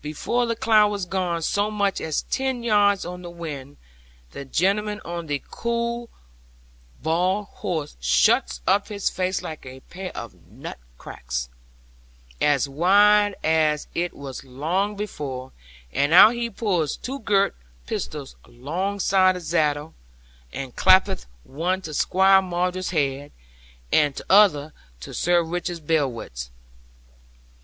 [0.00, 3.78] Before the cloud was gone so much as ten yards on the wind,
[4.30, 6.08] the gentleman on the cue
[7.02, 11.48] bald horse shuts up his face like a pair of nut cracks,
[12.40, 15.50] as wide as it was long before,
[15.92, 19.94] and out he pulls two girt pistols longside of zaddle,
[20.52, 23.32] and clap'th one to Squire Maunder's head,
[23.92, 26.50] and tother to Sir Richard Blewitt's.